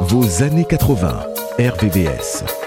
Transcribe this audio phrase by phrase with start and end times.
[0.00, 1.26] Vos années 80.
[1.58, 2.65] RVVS.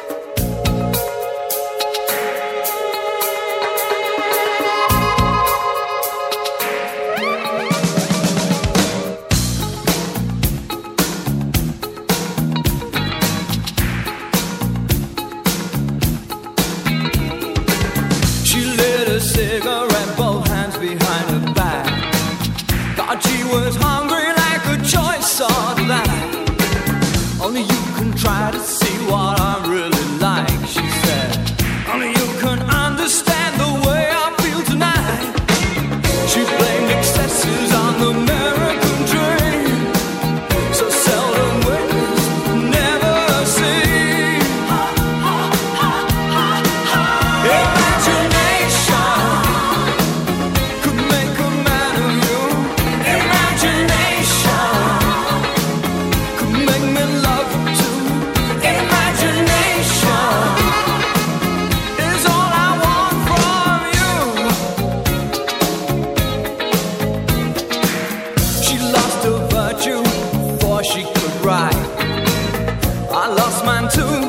[73.69, 74.28] One, too.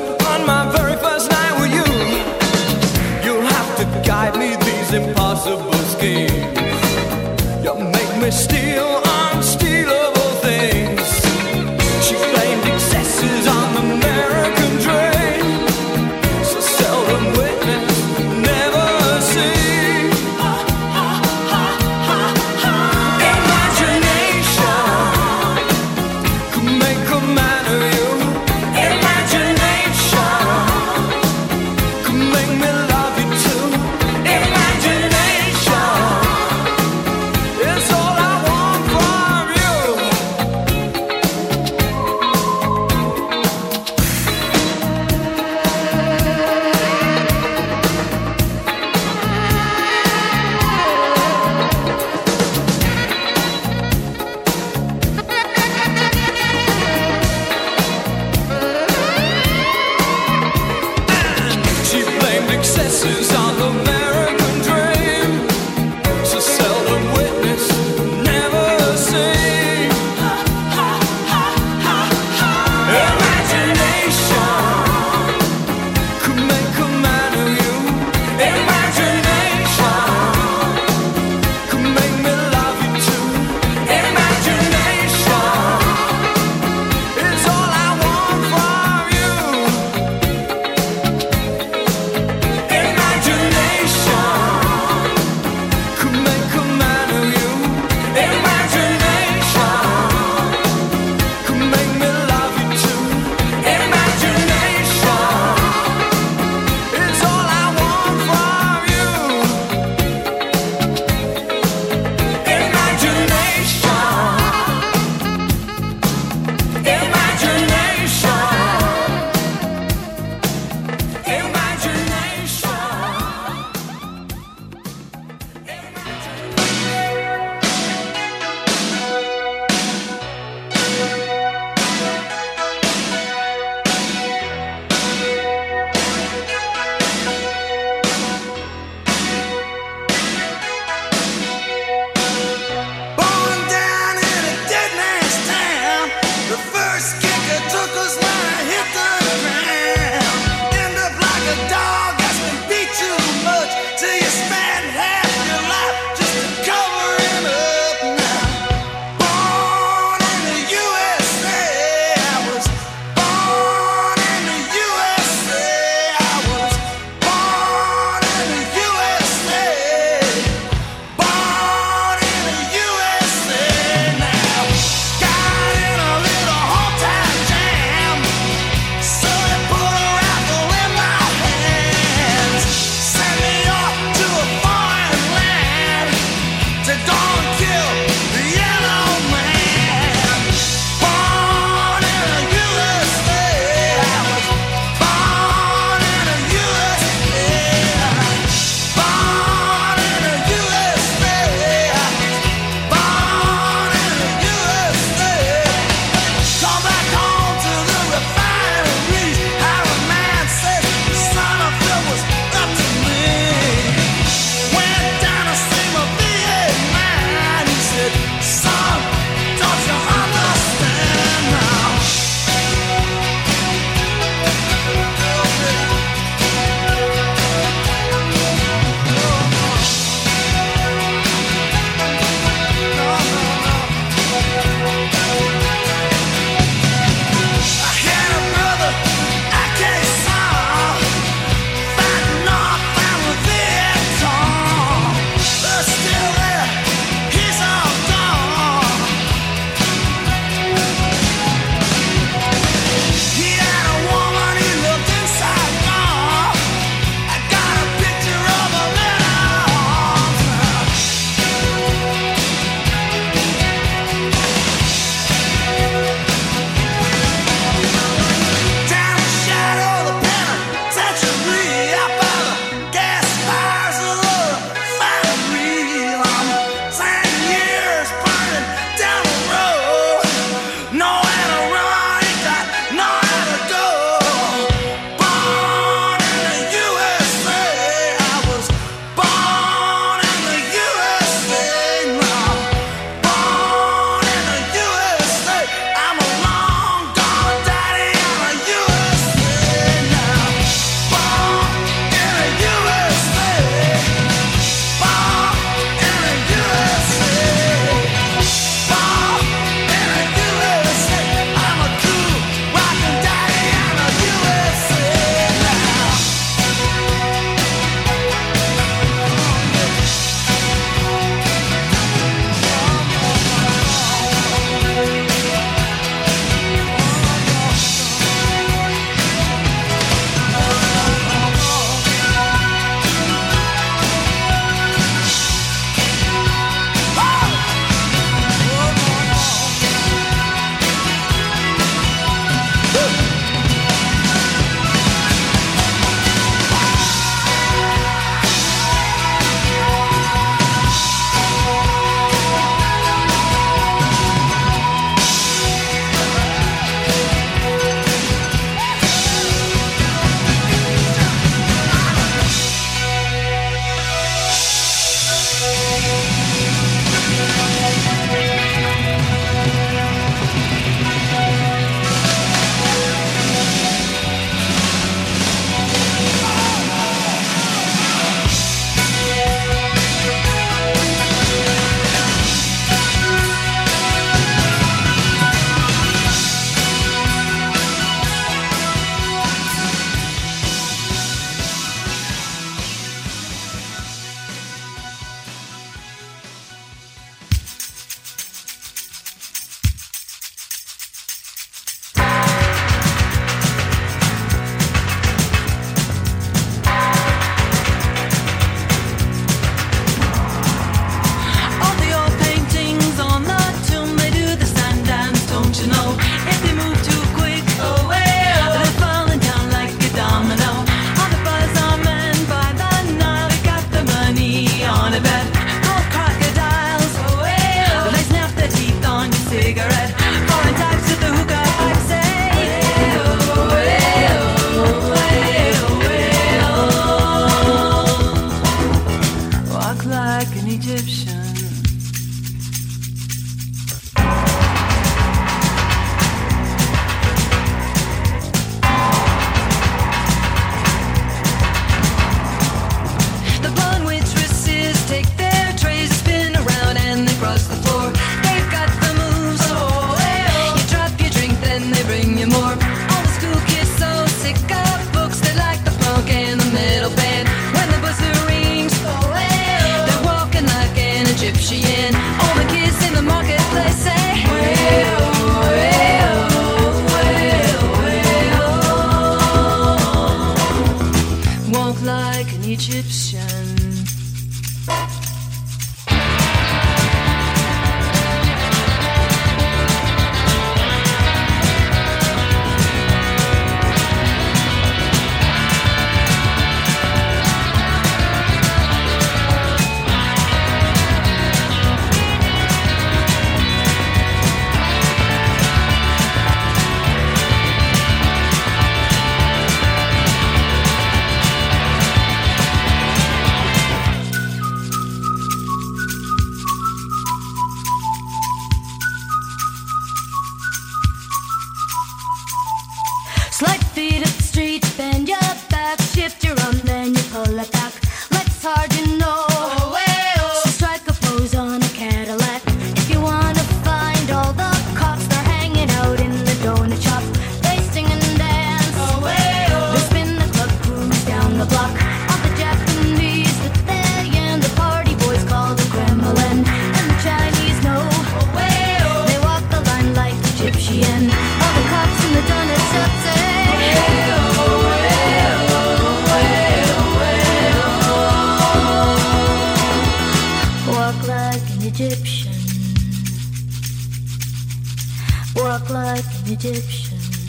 [566.62, 567.39] Vous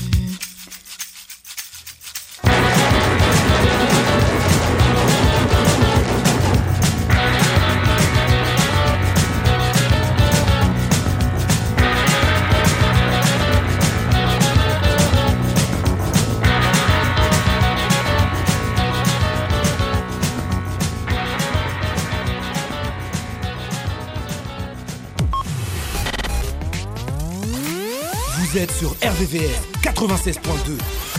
[29.21, 31.10] VVR 96.2.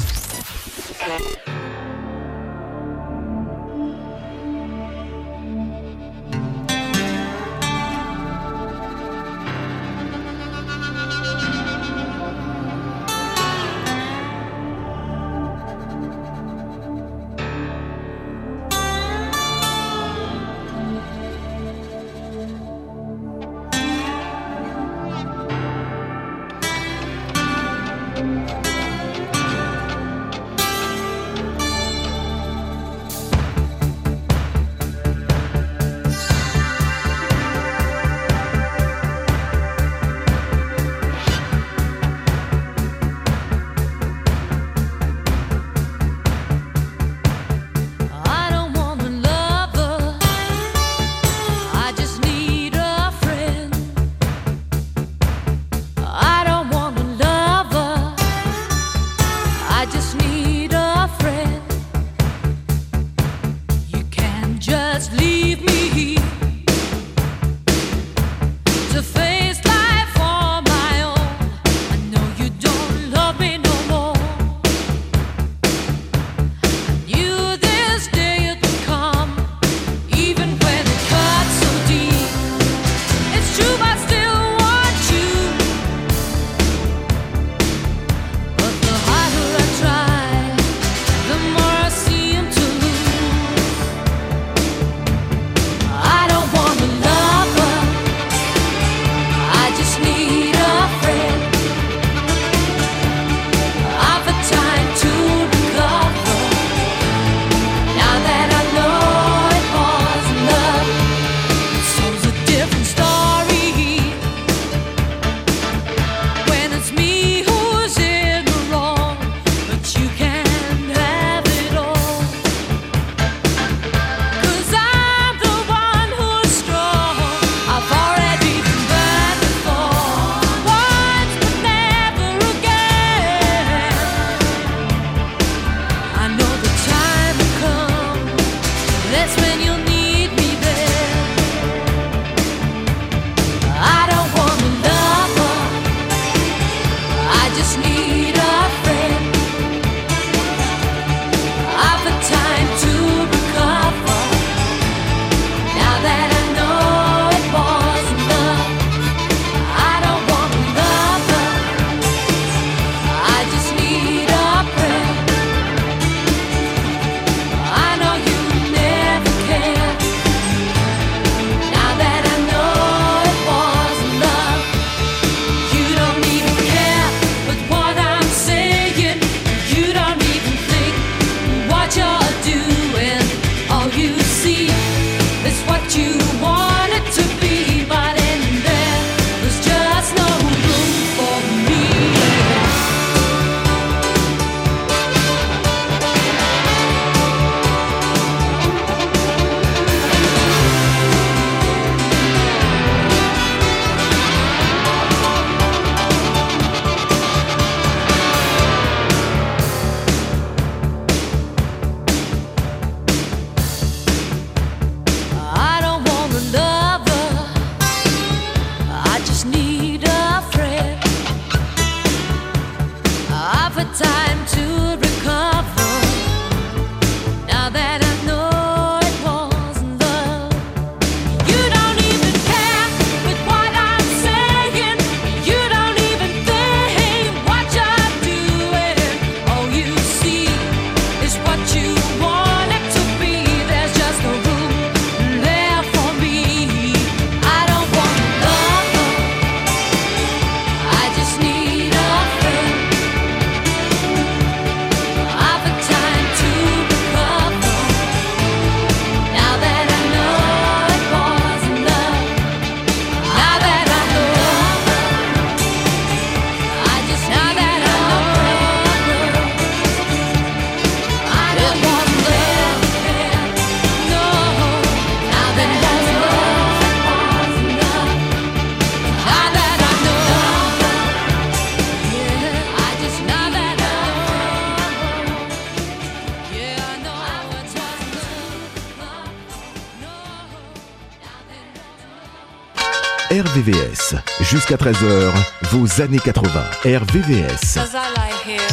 [293.43, 294.15] RVVS.
[294.41, 295.33] Jusqu'à 13h,
[295.73, 296.71] vos années 80.
[296.85, 297.77] RVVS.
[297.77, 298.69] As I lie here,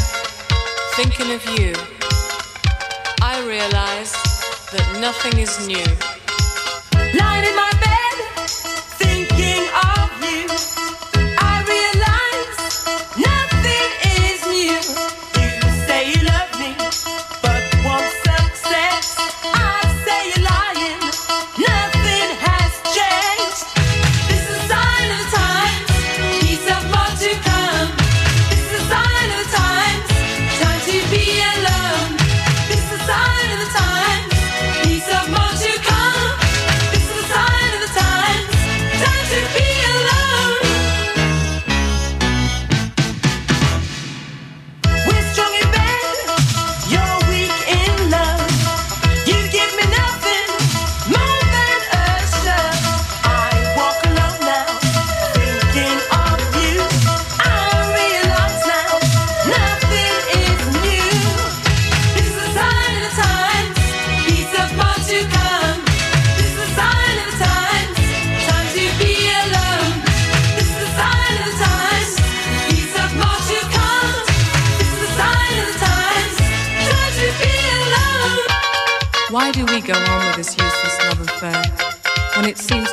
[0.96, 1.74] thinking of you,
[3.20, 4.14] I realize
[4.72, 5.78] that nothing is new.
[7.18, 7.69] Light in my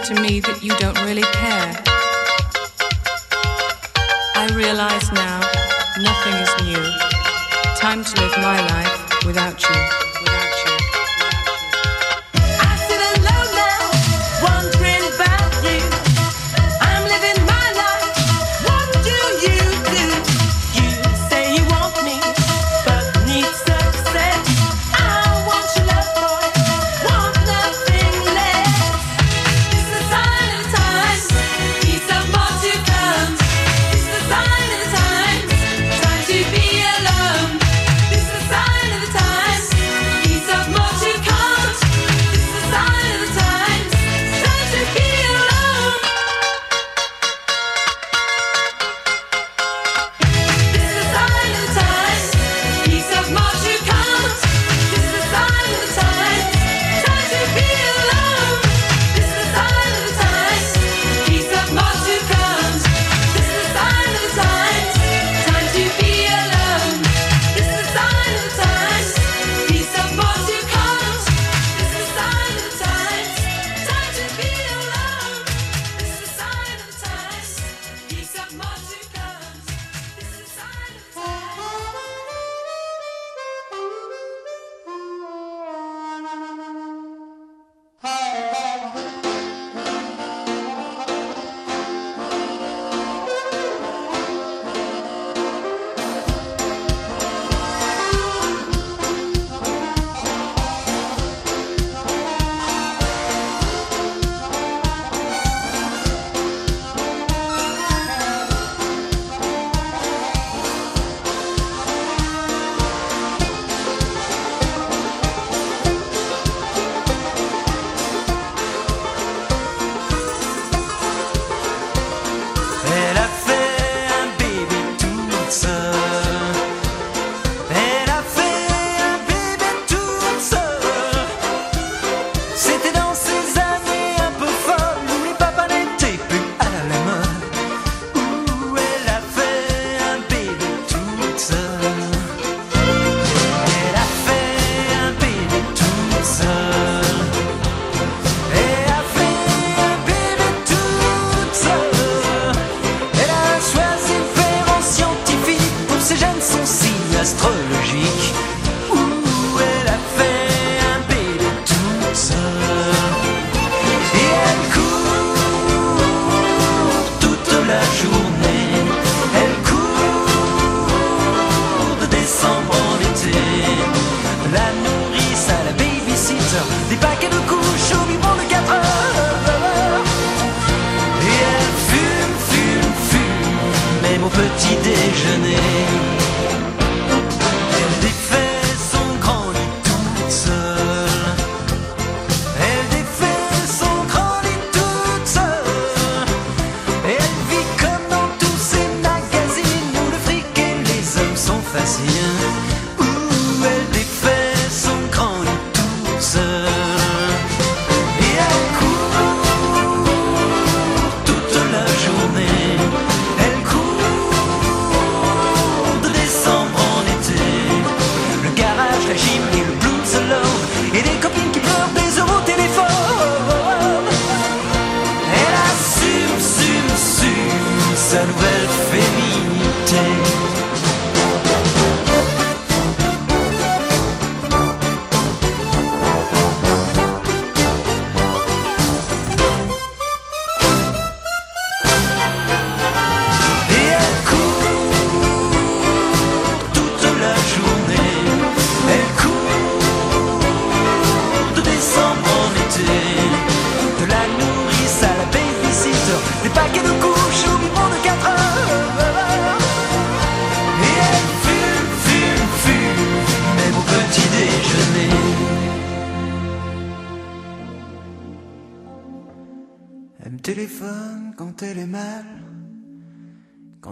[0.06, 1.82] to me that you don't really care.
[4.36, 5.40] I realize now
[5.98, 6.84] nothing is new.
[7.74, 10.15] Time to live my life without you.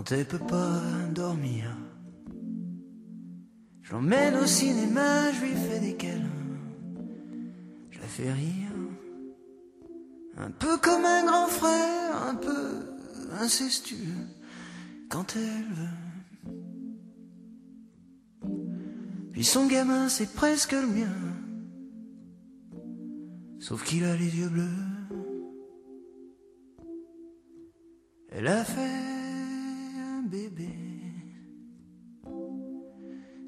[0.05, 0.83] Quand elle peut pas
[1.15, 1.75] dormir,
[3.81, 6.59] j'emmène au cinéma, je lui fais des câlins,
[7.91, 8.69] je la fais rire,
[10.37, 12.83] un peu comme un grand frère, un peu
[13.41, 14.27] incestueux,
[15.09, 15.99] quand elle veut.
[19.33, 21.17] Puis son gamin, c'est presque le mien,
[23.59, 24.69] sauf qu'il a les yeux bleus.
[28.33, 29.24] Elle a fait
[30.35, 30.69] bébé,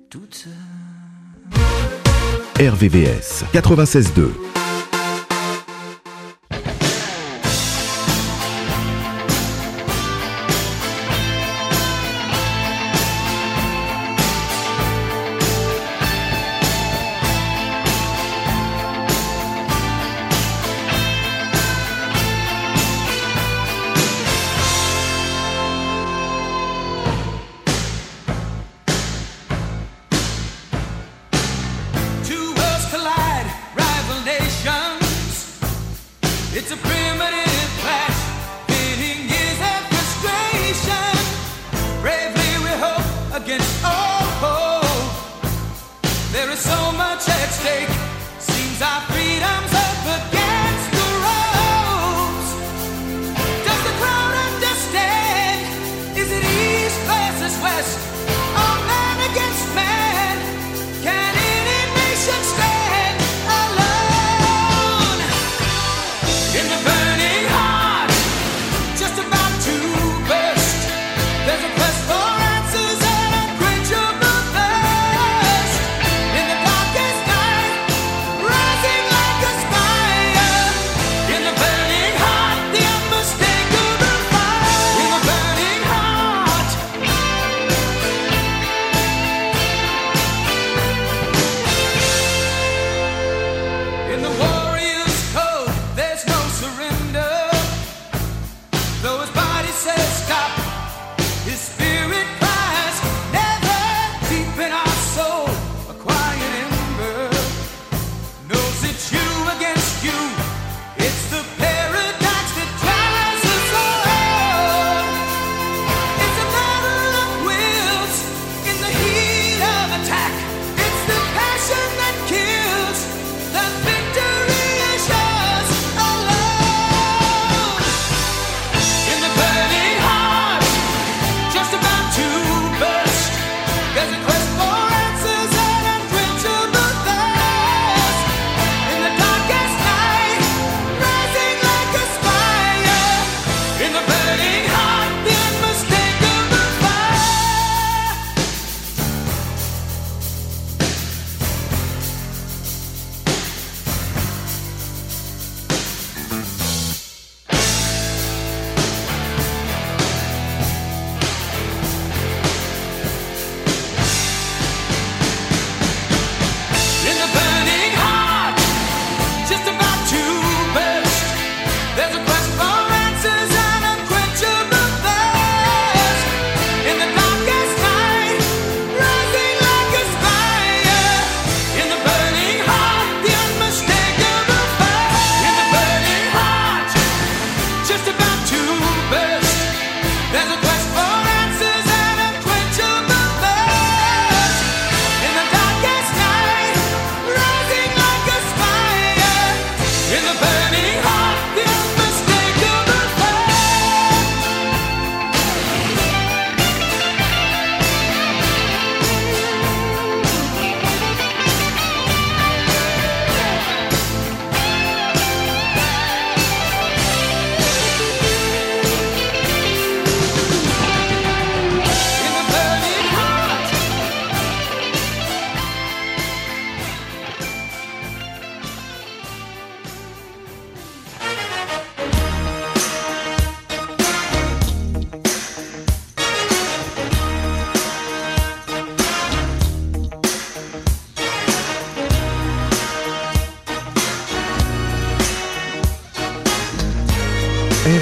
[0.08, 0.52] toute seule.
[2.60, 4.55] RVVS 96.2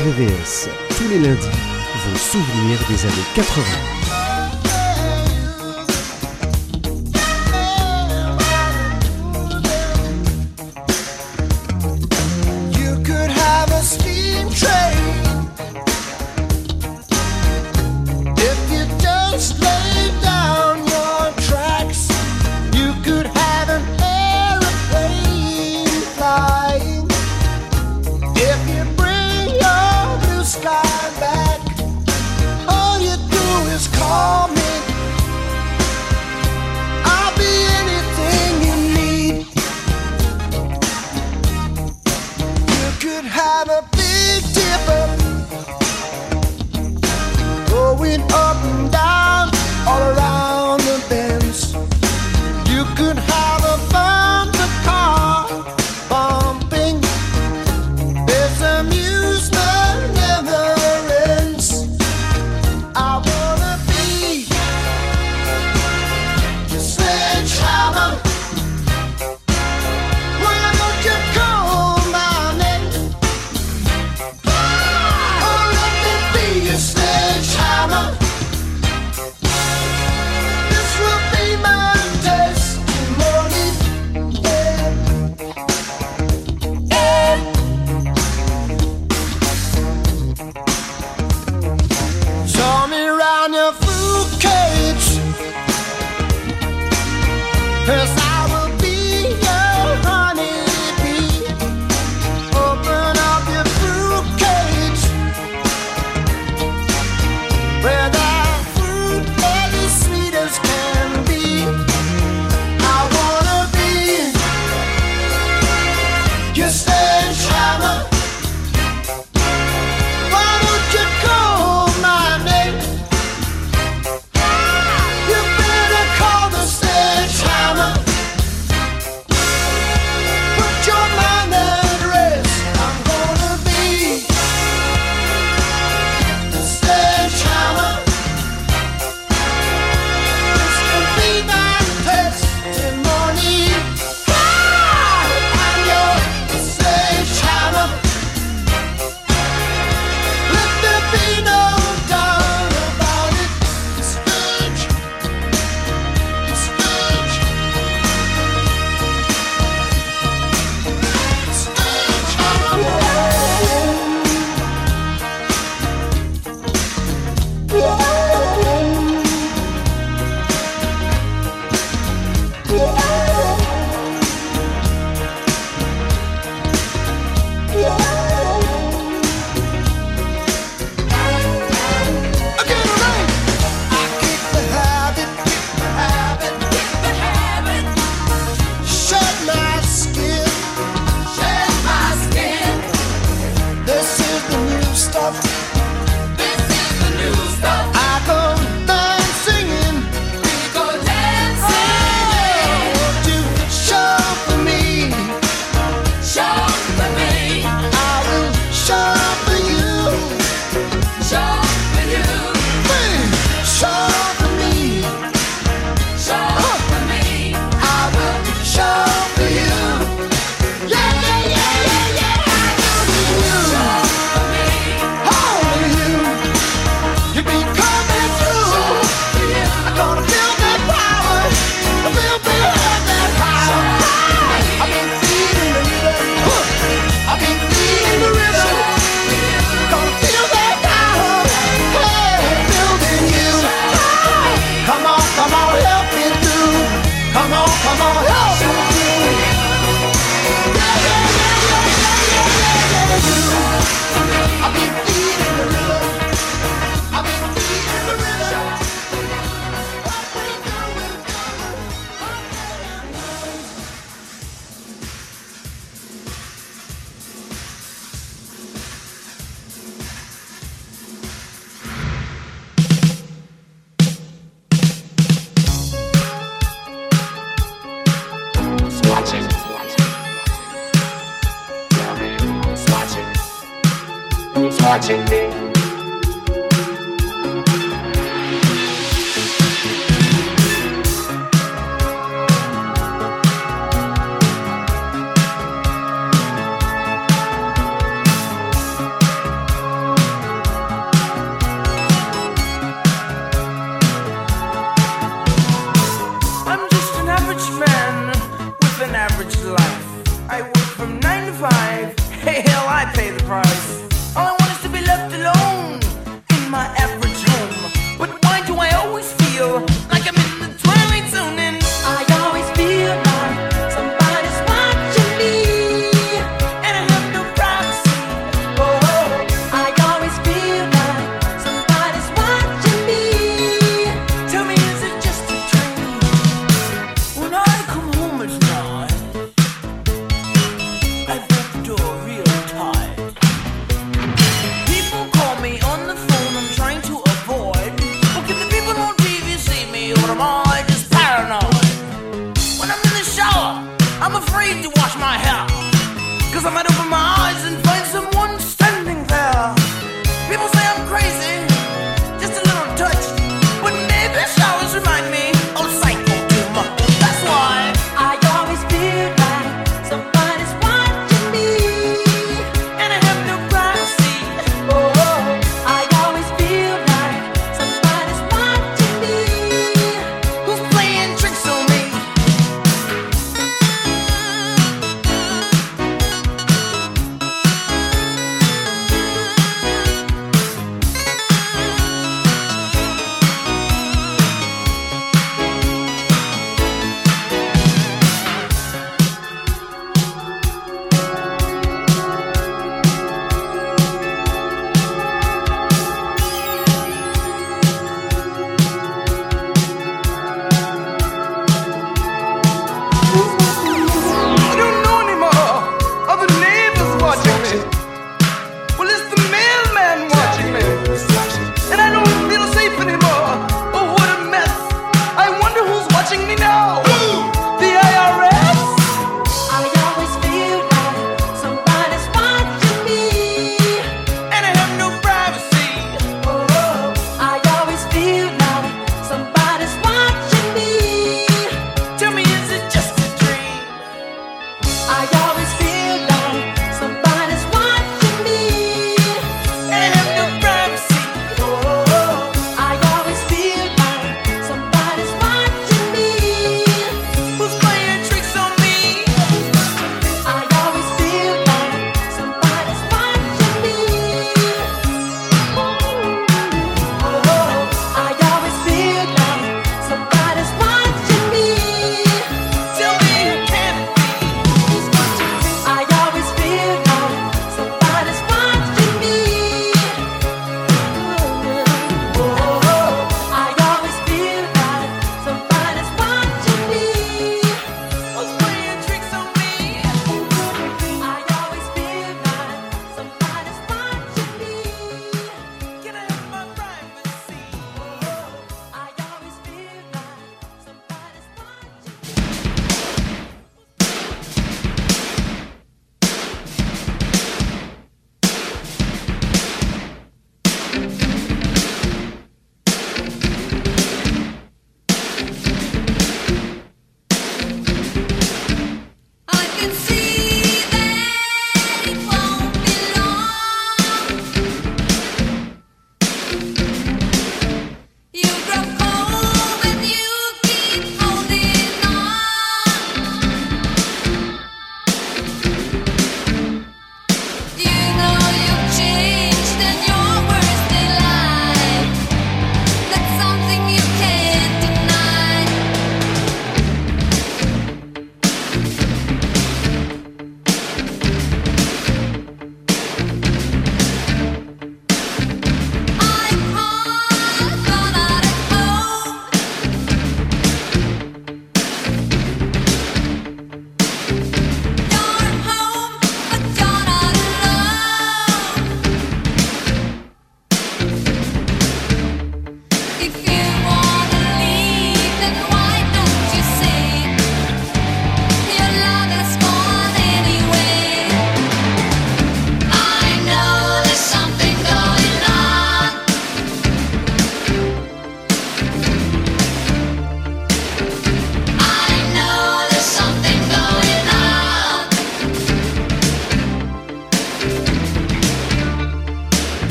[0.00, 0.70] RVVS.
[0.96, 1.46] Tous les lundis,
[2.06, 4.19] vos souvenirs des années 80.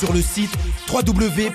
[0.00, 0.50] Sur le site
[0.90, 1.49] www.rvvs.fr.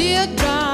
[0.00, 0.69] Teardrops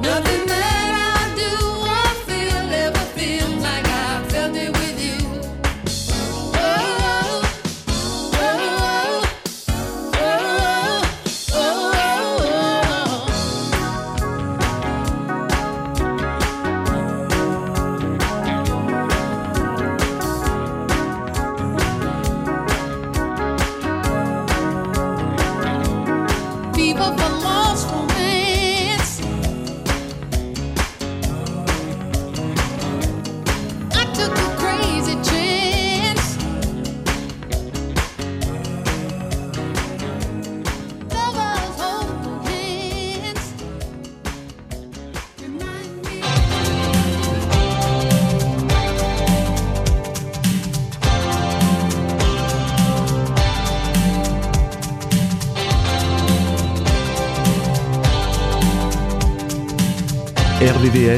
[0.00, 0.39] Nothing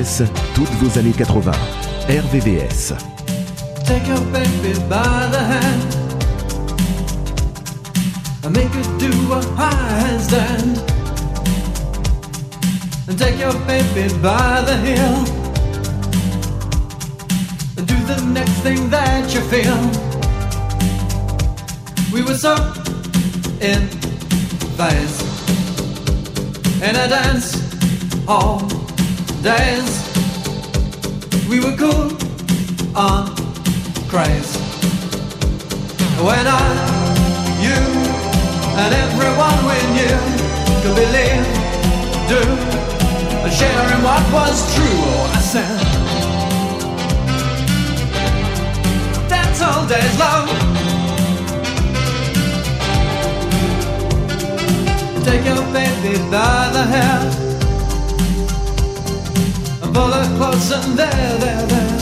[0.03, 0.24] RVVS,
[0.55, 1.53] toutes vos années 80.
[2.09, 2.94] RVVS.
[3.86, 5.96] Take your baby by the hand
[8.42, 10.80] and make her do a handstand.
[13.07, 15.24] And take your baby by the heel
[17.76, 19.78] and do the next thing that you feel.
[22.12, 22.55] We were so
[23.61, 23.86] in
[24.76, 25.22] phase
[26.82, 27.57] in a dance
[28.26, 28.81] all
[29.43, 29.90] days.
[31.51, 32.14] We were cool
[32.95, 33.34] on
[34.07, 34.55] craze.
[36.22, 36.62] When I,
[37.59, 37.80] you,
[38.78, 40.18] and everyone we knew
[40.82, 41.47] could believe,
[42.30, 42.43] do,
[43.43, 44.84] and share in what was true.
[44.86, 45.80] Oh, I said,
[49.28, 50.49] that's all days love.
[55.24, 57.51] Take your baby by the hair
[59.95, 61.99] and her close and there, there, there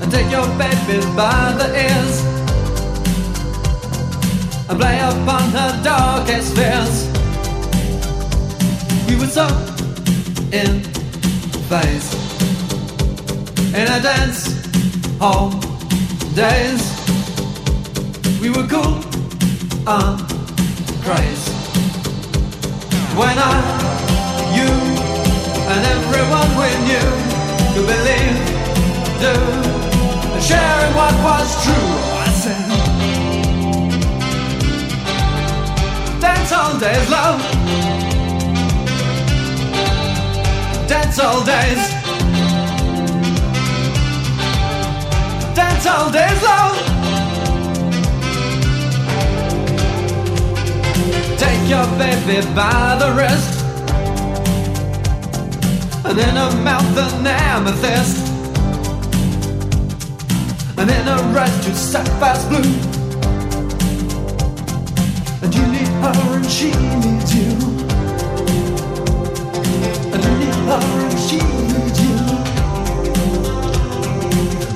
[0.00, 2.24] and take your baby by the ears
[4.68, 7.08] and play upon her darkest fears.
[9.08, 9.46] We were so
[10.52, 10.82] in
[11.68, 12.14] phase
[13.74, 14.40] in a dance
[15.18, 15.50] hall
[16.34, 16.82] days.
[18.40, 19.00] We were cool
[19.86, 20.18] on
[21.02, 21.48] craze
[23.16, 23.93] when I,
[25.74, 27.08] and everyone we knew
[27.74, 28.38] could believe,
[29.24, 29.34] do
[30.40, 31.90] sharing what was true.
[32.22, 32.64] I said,
[36.20, 37.40] dance hall days, love.
[40.86, 41.82] Dance hall days.
[45.56, 46.76] Dance hall days, love.
[51.42, 53.53] Take your baby by the wrist
[56.06, 58.34] and in her mouth an amethyst
[60.76, 62.58] and in a red to sapphire's blue.
[65.42, 67.52] And you need her and she needs you.
[70.12, 71.38] And you need her and she
[71.70, 72.16] needs you.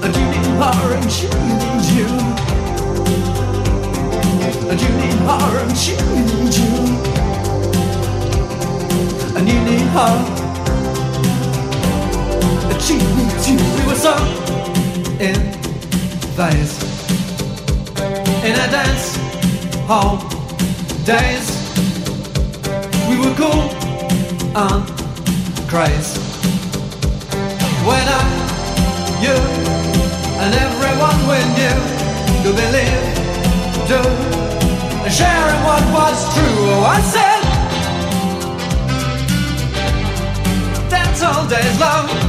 [0.03, 2.09] And you need her and she needs you.
[4.70, 6.72] And you need her and she needs you.
[9.37, 10.38] And you need her.
[12.81, 13.57] She needs you.
[13.76, 14.14] We were so
[15.20, 15.37] in
[16.37, 16.79] phase
[18.45, 19.16] in a dance
[19.87, 20.18] hall
[21.05, 21.47] days.
[23.09, 23.68] We were cool
[24.55, 24.85] and
[25.68, 26.16] craze
[27.85, 28.24] when I,
[29.24, 29.37] you,
[30.43, 31.79] and everyone we knew
[32.43, 33.05] could believe,
[33.89, 34.01] do,
[35.05, 36.59] and sharing what was true.
[36.74, 37.43] Oh, I said,
[40.91, 42.28] dance hall days, love.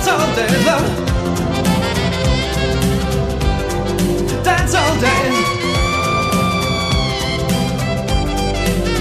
[0.00, 0.88] Dance all day, love.
[4.42, 5.24] Dance all day.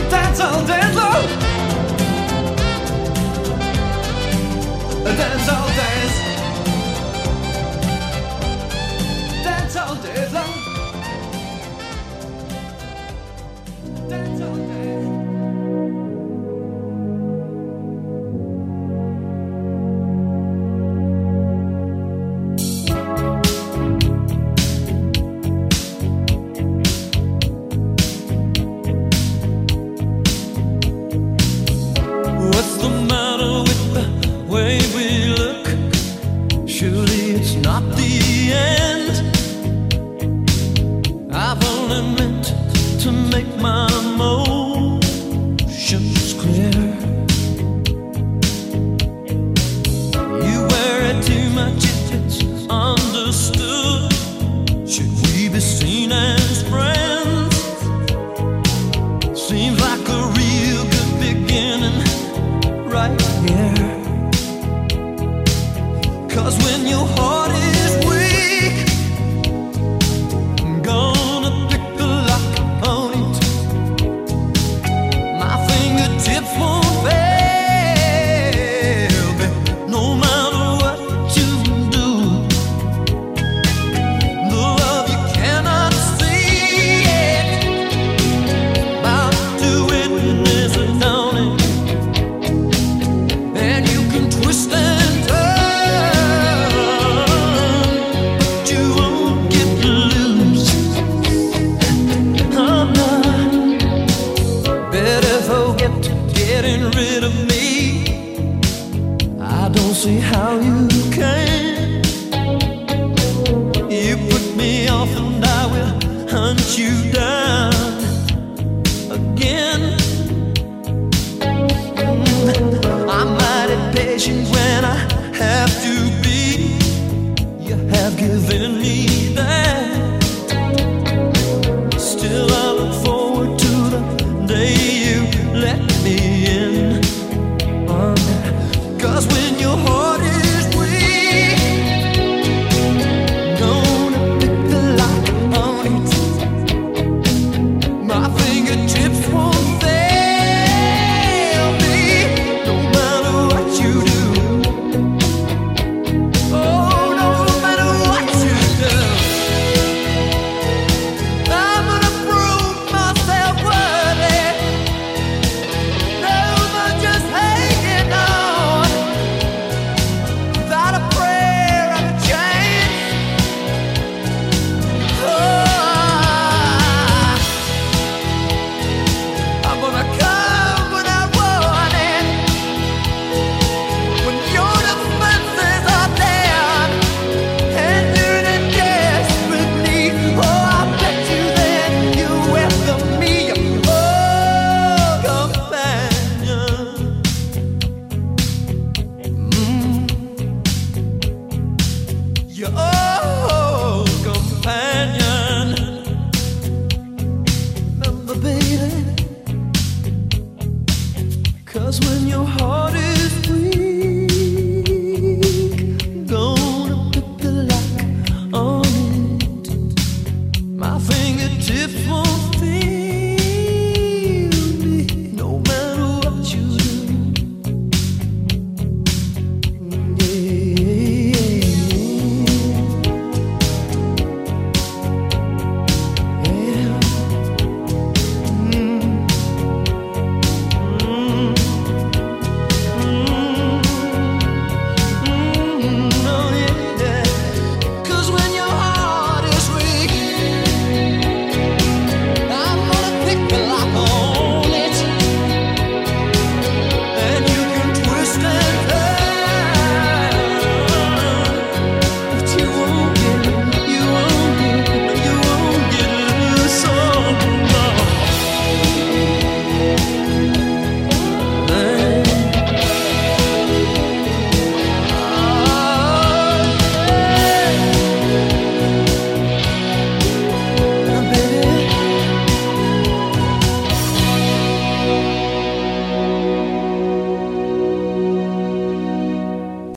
[0.09, 1.29] Dance all day, love.
[5.05, 5.98] Dance hall days.